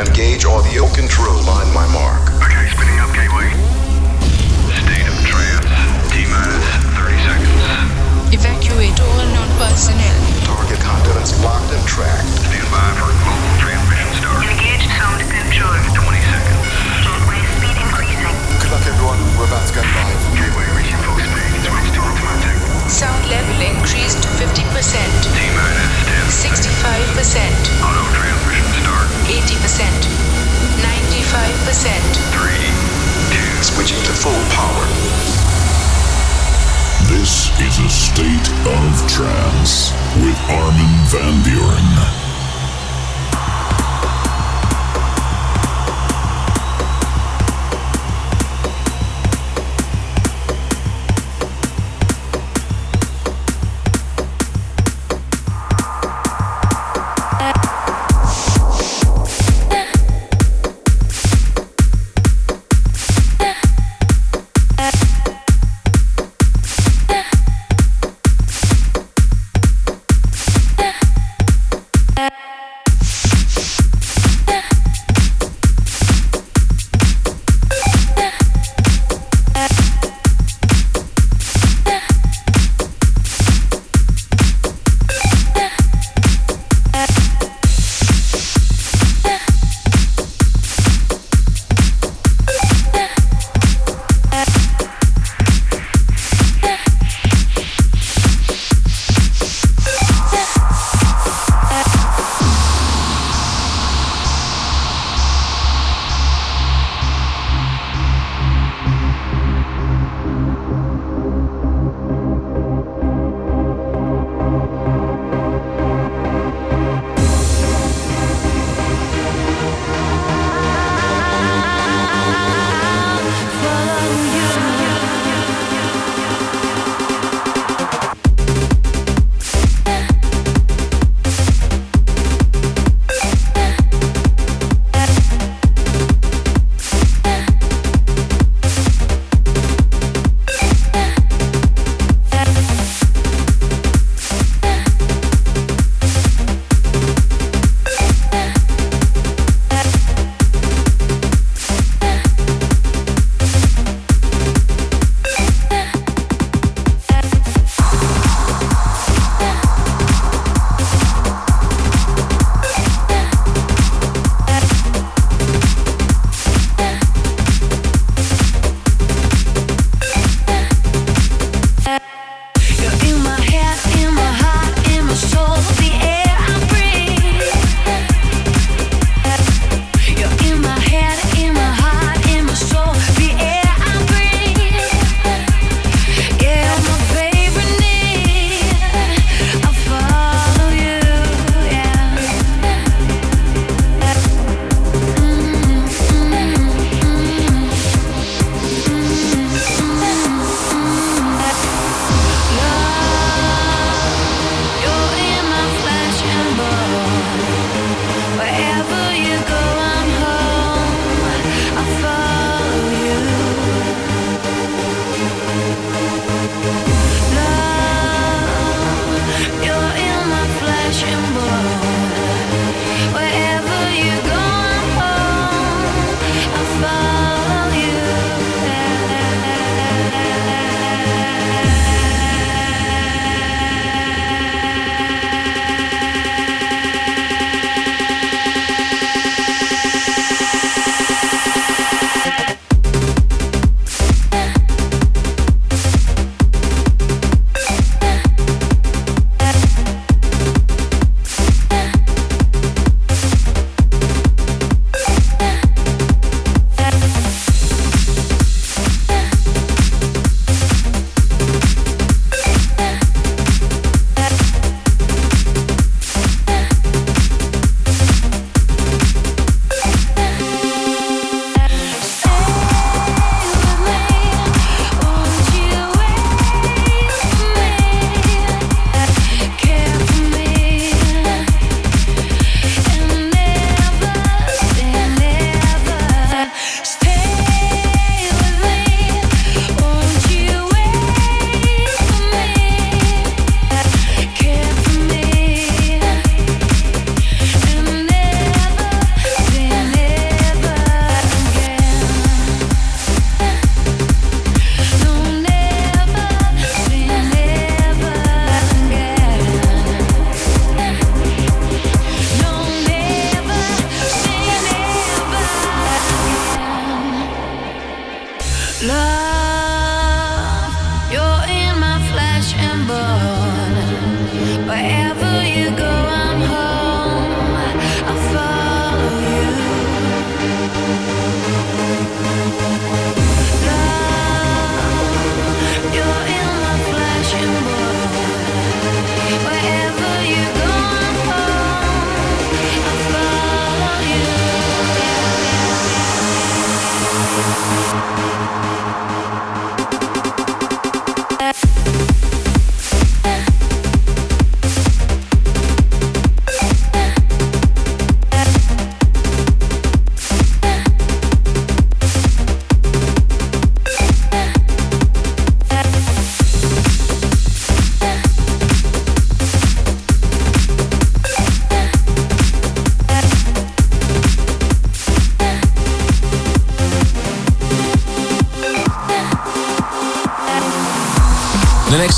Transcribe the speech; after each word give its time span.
Engage 0.00 0.48
audio 0.48 0.88
control 0.96 1.44
on 1.44 1.68
my 1.76 1.84
mark. 1.92 2.24
Okay, 2.40 2.64
spinning 2.72 2.96
up 3.04 3.12
gateway. 3.12 3.52
State 4.72 5.04
of 5.04 5.12
trance. 5.28 5.68
T 6.08 6.24
minus 6.24 6.64
30 6.96 7.20
seconds. 7.20 8.32
Evacuate 8.32 8.96
all 8.96 9.20
non-personnel. 9.36 10.16
Target 10.48 10.80
continents 10.80 11.36
locked 11.44 11.68
and 11.76 11.84
tracked. 11.84 12.32
Stand 12.48 12.64
by 12.72 12.80
for 12.96 13.12
global 13.12 13.52
transmission 13.60 14.08
start. 14.16 14.40
Engage 14.40 14.88
sound 14.88 15.20
control. 15.20 15.76
20 15.92 16.16
seconds. 16.32 16.64
Gateway 17.04 17.40
speed 17.60 17.76
increasing. 17.76 18.36
Good 18.56 18.72
luck, 18.72 18.84
everyone. 18.88 19.20
We're 19.36 19.52
about 19.52 19.68
to 19.68 19.72
go 19.76 19.84
live. 19.84 20.20
Gateway 20.32 20.64
reaching 20.80 20.96
full 21.04 21.20
speed. 21.20 21.60
Switch 21.60 21.92
to 21.92 22.00
automatic. 22.00 22.56
Sound 22.88 23.20
level 23.28 23.60
increased 23.68 24.24
to 24.24 24.28
50%, 24.40 24.48
T 24.48 25.36
minus 25.52 25.92
10 26.08 26.48
65%, 26.48 27.84
Auto 27.84 28.02
transmission 28.16 28.64
start. 28.72 28.79
80%, 29.30 29.86
95%. 30.82 31.86
3, 32.34 32.50
2, 33.30 33.62
Switching 33.62 34.02
to 34.02 34.12
full 34.12 34.42
power. 34.50 34.86
This 37.06 37.50
is 37.60 37.78
a 37.78 37.88
state 37.88 38.50
of 38.66 39.08
trance 39.08 39.92
with 40.24 40.36
Armin 40.50 40.94
van 41.06 41.42
Buuren. 41.44 42.19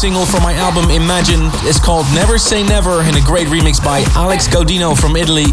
Single 0.03 0.27
from 0.27 0.43
my 0.43 0.55
album 0.55 0.91
Imagine 0.91 1.43
is 1.65 1.79
called 1.79 2.07
Never 2.13 2.37
Say 2.37 2.65
Never 2.65 3.03
in 3.03 3.15
a 3.15 3.21
great 3.21 3.47
remix 3.47 3.79
by 3.79 4.03
Alex 4.17 4.49
Gaudino 4.49 5.01
from 5.01 5.15
Italy. 5.15 5.45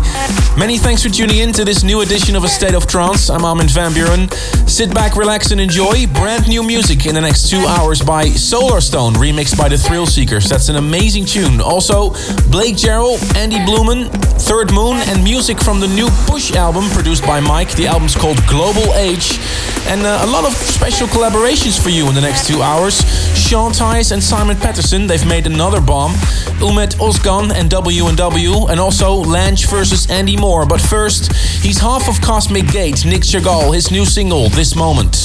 Many 0.58 0.80
thanks 0.80 1.04
for 1.04 1.10
tuning 1.10 1.38
in 1.38 1.54
to 1.54 1.64
this 1.64 1.84
new 1.84 2.02
edition 2.02 2.36
of 2.36 2.44
A 2.44 2.48
State 2.48 2.74
of 2.74 2.88
Trance. 2.88 3.30
I'm 3.30 3.46
Armin 3.46 3.68
van 3.68 3.92
Buuren. 3.92 4.28
Sit 4.68 4.92
back, 4.92 5.16
relax, 5.16 5.52
and 5.52 5.62
enjoy 5.62 6.08
brand 6.08 6.48
new 6.48 6.64
music 6.64 7.06
in 7.06 7.14
the 7.14 7.22
next 7.22 7.52
two 7.52 7.64
hours 7.68 8.02
by 8.02 8.26
Solarstone, 8.26 9.14
remixed 9.14 9.56
by 9.56 9.70
the 9.70 9.78
Thrill 9.78 10.08
Seekers. 10.08 10.50
That's 10.50 10.68
an 10.68 10.78
amazing 10.78 11.26
tune. 11.26 11.62
Also, 11.62 12.10
Blake 12.50 12.76
Jarrell, 12.76 13.22
Andy 13.36 13.58
Blueman, 13.58 14.10
Third 14.42 14.74
Moon, 14.74 14.98
and 15.10 15.24
music 15.24 15.62
from 15.62 15.80
the 15.80 15.88
new 15.88 16.10
Push 16.26 16.54
album 16.56 16.90
produced 16.90 17.24
by 17.24 17.40
Mike. 17.40 17.72
The 17.74 17.86
album's 17.86 18.16
called 18.16 18.44
Global 18.48 18.96
Age. 18.96 19.38
And 19.86 20.02
uh, 20.02 20.22
a 20.24 20.28
lot 20.28 20.46
of 20.46 20.54
special 20.54 21.08
collaborations 21.08 21.82
for 21.82 21.90
you 21.90 22.10
in 22.10 22.16
the 22.16 22.22
next 22.22 22.48
two 22.48 22.64
hours. 22.64 23.00
Sean 23.40 23.72
Tyas 23.72 24.12
and 24.12 24.22
Simon 24.22 24.58
Patterson, 24.58 25.08
they've 25.08 25.26
made 25.26 25.48
another 25.48 25.82
bomb. 25.82 26.12
Ummet 26.62 26.96
Ozcan 27.00 27.52
and 27.52 27.70
W&W, 27.70 28.68
and 28.68 28.80
also 28.80 29.14
Lange 29.14 29.66
versus 29.68 30.10
Andy 30.10 30.38
Moore. 30.38 30.66
But 30.66 30.82
first, 30.82 31.34
he's 31.64 31.80
half 31.80 32.08
of 32.08 32.22
Cosmic 32.22 32.68
Gate, 32.72 33.06
Nic 33.06 33.22
Chagall, 33.22 33.74
his 33.74 33.92
new 33.92 34.06
single, 34.06 34.50
This 34.50 34.76
Moment. 34.76 35.19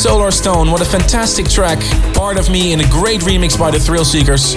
Solarstone. 0.00 0.72
What 0.72 0.80
a 0.80 0.84
fantastic 0.86 1.46
track. 1.46 1.78
Part 2.14 2.38
of 2.38 2.48
Me 2.48 2.72
in 2.72 2.80
a 2.80 2.88
great 2.88 3.20
remix 3.20 3.58
by 3.58 3.70
the 3.70 3.76
Thrillseekers. 3.76 4.54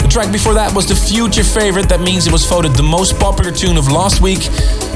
The 0.00 0.08
track 0.08 0.32
before 0.32 0.54
that 0.54 0.74
was 0.74 0.88
the 0.88 0.94
future 0.94 1.44
favorite. 1.44 1.90
That 1.90 2.00
means 2.00 2.26
it 2.26 2.32
was 2.32 2.46
voted 2.46 2.72
the 2.72 2.82
most 2.82 3.18
popular 3.18 3.52
tune 3.52 3.76
of 3.76 3.92
last 3.92 4.22
week. 4.22 4.40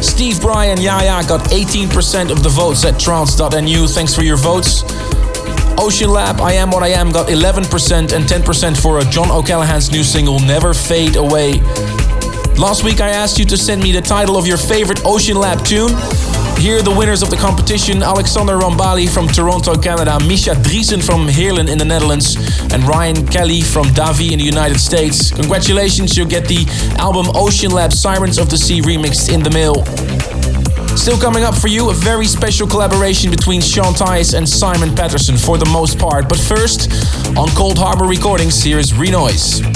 Steve 0.01 0.40
Brian 0.40 0.80
Yaya 0.80 1.22
got 1.28 1.43
18% 1.51 2.30
of 2.30 2.43
the 2.43 2.49
votes 2.49 2.86
at 2.86 2.99
trance.nu. 2.99 3.86
Thanks 3.86 4.14
for 4.14 4.22
your 4.22 4.38
votes. 4.38 4.82
OceanLab, 5.76 6.40
I 6.40 6.53
Am 6.55 6.70
What 6.70 6.82
I 6.82 6.88
Am 6.88 7.12
got 7.12 7.28
11% 7.28 8.12
and 8.16 8.24
10% 8.24 8.80
for 8.80 9.01
a 9.01 9.05
John 9.05 9.30
O'Callaghan's 9.30 9.93
new 9.93 10.03
single, 10.03 10.40
Never 10.40 10.72
Fade 10.72 11.16
Away. 11.16 11.61
Last 12.57 12.82
week 12.82 13.03
I 13.03 13.11
asked 13.11 13.38
you 13.38 13.45
to 13.45 13.59
send 13.59 13.82
me 13.82 13.93
the 13.93 14.01
title 14.01 14.38
of 14.38 14.47
your 14.47 14.57
favorite 14.57 15.01
OceanLab 15.01 15.66
tune. 15.66 16.22
Here 16.63 16.79
are 16.79 16.83
the 16.83 16.95
winners 16.97 17.23
of 17.23 17.31
the 17.31 17.37
competition 17.37 18.05
Alexander 18.05 18.53
Rambali 18.53 19.13
from 19.13 19.27
Toronto, 19.27 19.75
Canada, 19.77 20.21
Misha 20.29 20.53
Driesen 20.53 21.03
from 21.05 21.27
Heerlen 21.27 21.69
in 21.69 21.77
the 21.77 21.85
Netherlands, 21.85 22.37
and 22.73 22.85
Ryan 22.85 23.27
Kelly 23.27 23.63
from 23.63 23.87
Davi 23.87 24.31
in 24.31 24.39
the 24.39 24.45
United 24.45 24.79
States. 24.79 25.33
Congratulations, 25.33 26.17
you'll 26.17 26.29
get 26.29 26.47
the 26.47 26.65
album 27.01 27.27
OceanLab 27.35 27.93
Sirens 27.93 28.39
of 28.39 28.49
the 28.49 28.57
Sea 28.57 28.81
remixed 28.81 29.35
in 29.35 29.43
the 29.43 29.51
mail. 29.51 29.85
Still 30.97 31.19
coming 31.19 31.43
up 31.43 31.57
for 31.57 31.67
you, 31.67 31.91
a 31.91 31.95
very 31.95 32.27
special 32.27 32.69
collaboration 32.69 33.29
between 33.29 33.61
Sean 33.61 33.93
Tyas 33.93 34.33
and 34.33 34.49
Simon 34.49 34.95
Patterson 34.95 35.37
for 35.37 35.59
the 35.59 35.67
most 35.67 35.99
part. 35.99 36.29
But 36.29 36.39
first, 36.39 36.93
on 37.37 37.49
Coldharbour 37.59 38.09
Recordings, 38.09 38.63
here's 38.63 38.95
Renoise. 38.95 39.72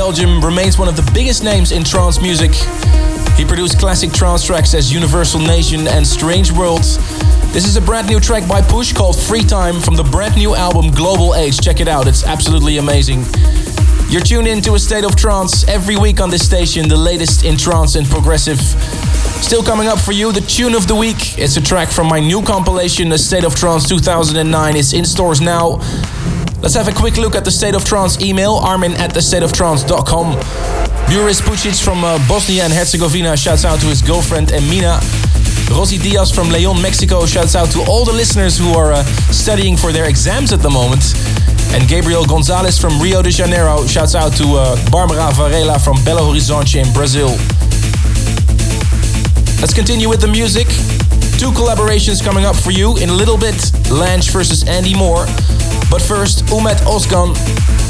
Belgium 0.00 0.40
remains 0.42 0.78
one 0.78 0.88
of 0.88 0.96
the 0.96 1.08
biggest 1.12 1.44
names 1.44 1.72
in 1.72 1.84
trance 1.84 2.22
music. 2.22 2.54
He 3.36 3.44
produced 3.44 3.78
classic 3.78 4.10
trance 4.12 4.42
tracks 4.42 4.72
as 4.72 4.90
Universal 4.90 5.40
Nation 5.40 5.86
and 5.86 6.06
Strange 6.06 6.50
Worlds. 6.50 6.96
This 7.52 7.66
is 7.66 7.76
a 7.76 7.82
brand 7.82 8.08
new 8.08 8.18
track 8.18 8.48
by 8.48 8.62
Push 8.62 8.94
called 8.94 9.14
Free 9.14 9.42
Time 9.42 9.78
from 9.78 9.96
the 9.96 10.02
brand 10.02 10.36
new 10.36 10.54
album 10.54 10.90
Global 10.90 11.34
Age. 11.34 11.60
Check 11.60 11.80
it 11.80 11.86
out, 11.86 12.08
it's 12.08 12.24
absolutely 12.24 12.78
amazing. 12.78 13.26
You're 14.08 14.22
tuned 14.22 14.48
in 14.48 14.62
to 14.62 14.72
a 14.72 14.78
state 14.78 15.04
of 15.04 15.16
trance 15.16 15.68
every 15.68 15.98
week 15.98 16.18
on 16.18 16.30
this 16.30 16.46
station, 16.46 16.88
the 16.88 16.96
latest 16.96 17.44
in 17.44 17.58
trance 17.58 17.94
and 17.94 18.06
progressive. 18.06 18.58
Still 18.58 19.62
coming 19.62 19.86
up 19.86 19.98
for 19.98 20.12
you, 20.12 20.32
the 20.32 20.40
tune 20.40 20.74
of 20.74 20.88
the 20.88 20.94
week. 20.94 21.38
It's 21.38 21.58
a 21.58 21.62
track 21.62 21.90
from 21.90 22.08
my 22.08 22.20
new 22.20 22.42
compilation, 22.42 23.12
A 23.12 23.18
State 23.18 23.44
of 23.44 23.54
Trance 23.54 23.86
2009. 23.86 24.76
It's 24.76 24.94
in 24.94 25.04
stores 25.04 25.42
now. 25.42 25.78
Let's 26.62 26.74
have 26.74 26.88
a 26.88 26.92
quick 26.92 27.16
look 27.16 27.34
at 27.34 27.44
the 27.44 27.50
State 27.50 27.74
of 27.74 27.86
Trance 27.86 28.20
email, 28.20 28.56
armin 28.56 28.92
at 28.92 29.12
thestateoftrance.com. 29.14 30.36
Buris 31.08 31.40
Pucic 31.40 31.82
from 31.82 32.04
uh, 32.04 32.18
Bosnia 32.28 32.64
and 32.64 32.72
Herzegovina 32.72 33.34
shouts 33.34 33.64
out 33.64 33.80
to 33.80 33.86
his 33.86 34.02
girlfriend 34.02 34.48
Emina. 34.48 35.00
Rosy 35.70 35.96
Diaz 35.96 36.30
from 36.30 36.50
Leon, 36.50 36.82
Mexico 36.82 37.24
shouts 37.24 37.56
out 37.56 37.70
to 37.70 37.80
all 37.88 38.04
the 38.04 38.12
listeners 38.12 38.58
who 38.58 38.74
are 38.74 38.92
uh, 38.92 39.02
studying 39.32 39.74
for 39.74 39.90
their 39.90 40.08
exams 40.08 40.52
at 40.52 40.60
the 40.60 40.68
moment. 40.68 41.14
And 41.72 41.88
Gabriel 41.88 42.26
Gonzalez 42.26 42.78
from 42.78 43.00
Rio 43.00 43.22
de 43.22 43.30
Janeiro 43.30 43.86
shouts 43.86 44.14
out 44.14 44.36
to 44.36 44.44
uh, 44.56 44.90
Barbara 44.90 45.30
Varela 45.32 45.78
from 45.78 45.96
Belo 45.98 46.28
Horizonte 46.28 46.76
in 46.76 46.92
Brazil. 46.92 47.30
Let's 49.60 49.72
continue 49.72 50.10
with 50.10 50.20
the 50.20 50.28
music. 50.28 50.66
Two 51.40 51.52
collaborations 51.52 52.22
coming 52.22 52.44
up 52.44 52.54
for 52.56 52.70
you 52.70 52.98
in 52.98 53.08
a 53.08 53.14
little 53.14 53.38
bit 53.38 53.56
Lange 53.90 54.28
versus 54.30 54.62
Andy 54.68 54.94
Moore. 54.94 55.24
But 55.90 56.00
first, 56.00 56.44
Umet 56.46 56.78
Ozcan 56.86 57.34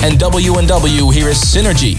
and 0.02 0.18
W&W. 0.18 1.10
Here 1.10 1.28
is 1.28 1.36
Synergy. 1.36 1.96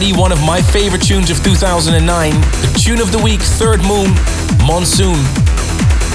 Already 0.00 0.18
one 0.18 0.32
of 0.32 0.42
my 0.44 0.62
favorite 0.62 1.02
tunes 1.02 1.28
of 1.28 1.44
2009, 1.44 2.32
the 2.32 2.80
tune 2.82 3.02
of 3.02 3.12
the 3.12 3.18
week, 3.18 3.40
Third 3.42 3.80
Moon, 3.82 4.08
Monsoon. 4.66 5.20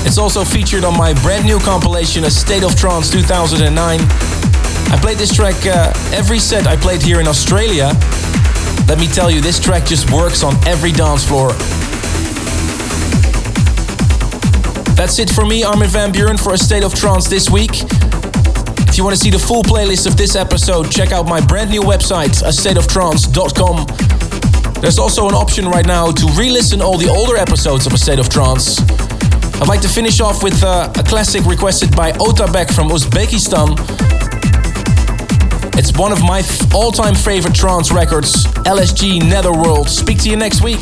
It's 0.08 0.18
also 0.18 0.44
featured 0.44 0.84
on 0.84 0.98
my 0.98 1.14
brand 1.22 1.46
new 1.46 1.60
compilation, 1.60 2.24
A 2.24 2.32
State 2.32 2.64
of 2.64 2.76
Trance 2.76 3.12
2009. 3.12 4.00
I 4.00 5.00
played 5.00 5.18
this 5.20 5.32
track 5.32 5.54
uh, 5.68 5.94
every 6.12 6.40
set 6.40 6.66
I 6.66 6.76
played 6.76 7.04
here 7.04 7.20
in 7.20 7.28
Australia. 7.28 7.92
Let 8.88 8.98
me 8.98 9.06
tell 9.06 9.30
you, 9.30 9.40
this 9.40 9.60
track 9.60 9.86
just 9.86 10.10
works 10.12 10.42
on 10.42 10.56
every 10.66 10.92
dance 10.92 11.24
floor. 11.24 11.50
That's 14.96 15.20
it 15.20 15.30
for 15.30 15.46
me, 15.46 15.64
Armin 15.64 15.90
van 15.90 16.12
Buuren, 16.12 16.40
for 16.44 16.54
A 16.54 16.58
State 16.58 16.84
of 16.84 16.96
Trance 16.96 17.28
this 17.28 17.52
week. 17.52 18.05
If 18.96 19.00
you 19.00 19.04
want 19.04 19.18
to 19.18 19.22
see 19.22 19.30
the 19.30 19.38
full 19.38 19.62
playlist 19.62 20.08
of 20.08 20.16
this 20.16 20.38
episode, 20.38 20.90
check 20.90 21.12
out 21.12 21.28
my 21.28 21.46
brand 21.46 21.70
new 21.70 21.82
website, 21.82 22.42
astateoftrance.com. 22.42 23.88
There's 24.80 24.98
also 24.98 25.28
an 25.28 25.34
option 25.36 25.66
right 25.66 25.86
now 25.86 26.12
to 26.12 26.26
re 26.38 26.50
listen 26.50 26.82
all 26.82 26.98
the 26.98 27.10
older 27.10 27.36
episodes 27.36 27.86
of 27.86 27.92
A 27.92 27.98
State 27.98 28.20
of 28.20 28.30
Trance. 28.30 28.80
I'd 29.60 29.68
like 29.68 29.82
to 29.82 29.90
finish 29.90 30.22
off 30.22 30.42
with 30.42 30.64
uh, 30.64 30.94
a 30.96 31.04
classic 31.04 31.44
requested 31.46 31.94
by 31.94 32.14
Otabek 32.14 32.74
from 32.74 32.88
Uzbekistan. 32.88 33.76
It's 35.78 35.92
one 35.98 36.14
of 36.14 36.24
my 36.24 36.40
f- 36.40 36.74
all 36.74 36.94
time 36.94 37.16
favorite 37.16 37.54
trance 37.54 37.92
records, 37.92 38.46
LSG 38.64 39.28
Netherworld. 39.28 39.90
Speak 39.90 40.20
to 40.22 40.30
you 40.30 40.38
next 40.38 40.64
week. 40.64 40.80